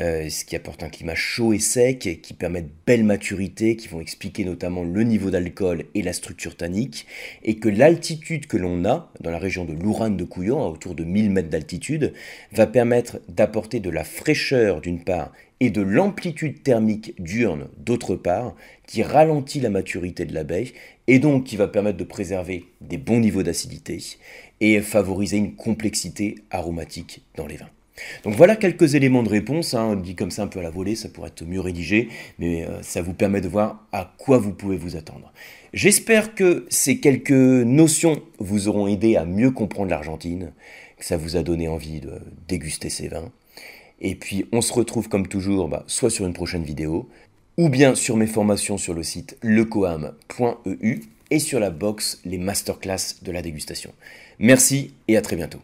Euh, 0.00 0.28
ce 0.28 0.44
qui 0.44 0.56
apporte 0.56 0.82
un 0.82 0.88
climat 0.88 1.14
chaud 1.14 1.52
et 1.52 1.60
sec, 1.60 2.18
qui 2.20 2.34
permet 2.34 2.62
de 2.62 2.70
belles 2.84 3.04
maturités, 3.04 3.76
qui 3.76 3.86
vont 3.86 4.00
expliquer 4.00 4.44
notamment 4.44 4.82
le 4.82 5.02
niveau 5.04 5.30
d'alcool 5.30 5.84
et 5.94 6.02
la 6.02 6.12
structure 6.12 6.56
tannique, 6.56 7.06
et 7.44 7.56
que 7.56 7.68
l'altitude 7.68 8.46
que 8.46 8.56
l'on 8.56 8.84
a 8.84 9.12
dans 9.20 9.30
la 9.30 9.38
région 9.38 9.64
de 9.64 9.72
l'Ourane 9.72 10.16
de 10.16 10.24
Couillon, 10.24 10.64
à 10.64 10.66
autour 10.66 10.96
de 10.96 11.04
1000 11.04 11.30
mètres 11.30 11.48
d'altitude, 11.48 12.12
va 12.50 12.66
permettre 12.66 13.20
d'apporter 13.28 13.78
de 13.78 13.90
la 13.90 14.02
fraîcheur 14.02 14.80
d'une 14.80 15.04
part 15.04 15.32
et 15.60 15.70
de 15.70 15.82
l'amplitude 15.82 16.64
thermique 16.64 17.14
diurne 17.22 17.68
d'autre 17.78 18.16
part, 18.16 18.56
qui 18.88 19.04
ralentit 19.04 19.60
la 19.60 19.70
maturité 19.70 20.24
de 20.24 20.34
l'abeille 20.34 20.72
et 21.06 21.20
donc 21.20 21.44
qui 21.44 21.56
va 21.56 21.68
permettre 21.68 21.98
de 21.98 22.04
préserver 22.04 22.64
des 22.80 22.98
bons 22.98 23.20
niveaux 23.20 23.44
d'acidité 23.44 24.02
et 24.60 24.80
favoriser 24.80 25.36
une 25.36 25.54
complexité 25.54 26.36
aromatique 26.50 27.22
dans 27.36 27.46
les 27.46 27.56
vins. 27.56 27.70
Donc 28.24 28.34
voilà 28.34 28.56
quelques 28.56 28.94
éléments 28.94 29.22
de 29.22 29.28
réponse, 29.28 29.74
hein, 29.74 29.96
dit 29.96 30.14
comme 30.14 30.30
ça 30.30 30.42
un 30.42 30.46
peu 30.46 30.58
à 30.58 30.62
la 30.62 30.70
volée, 30.70 30.96
ça 30.96 31.08
pourrait 31.08 31.28
être 31.28 31.44
mieux 31.44 31.60
rédigé, 31.60 32.08
mais 32.38 32.64
euh, 32.64 32.82
ça 32.82 33.02
vous 33.02 33.14
permet 33.14 33.40
de 33.40 33.48
voir 33.48 33.86
à 33.92 34.14
quoi 34.18 34.38
vous 34.38 34.52
pouvez 34.52 34.76
vous 34.76 34.96
attendre. 34.96 35.32
J'espère 35.72 36.34
que 36.34 36.66
ces 36.70 36.98
quelques 36.98 37.30
notions 37.30 38.22
vous 38.38 38.68
auront 38.68 38.86
aidé 38.86 39.16
à 39.16 39.24
mieux 39.24 39.50
comprendre 39.50 39.90
l'Argentine, 39.90 40.52
que 40.98 41.04
ça 41.04 41.16
vous 41.16 41.36
a 41.36 41.42
donné 41.42 41.68
envie 41.68 42.00
de 42.00 42.12
déguster 42.48 42.90
ces 42.90 43.08
vins. 43.08 43.30
Et 44.00 44.14
puis 44.14 44.46
on 44.52 44.60
se 44.60 44.72
retrouve 44.72 45.08
comme 45.08 45.28
toujours, 45.28 45.68
bah, 45.68 45.84
soit 45.86 46.10
sur 46.10 46.26
une 46.26 46.32
prochaine 46.32 46.64
vidéo, 46.64 47.08
ou 47.56 47.68
bien 47.68 47.94
sur 47.94 48.16
mes 48.16 48.26
formations 48.26 48.78
sur 48.78 48.94
le 48.94 49.02
site 49.02 49.36
lecoam.eu 49.42 51.00
et 51.30 51.38
sur 51.38 51.60
la 51.60 51.70
box 51.70 52.20
les 52.24 52.38
masterclass 52.38 53.22
de 53.22 53.32
la 53.32 53.42
dégustation. 53.42 53.92
Merci 54.38 54.94
et 55.08 55.16
à 55.16 55.22
très 55.22 55.36
bientôt. 55.36 55.60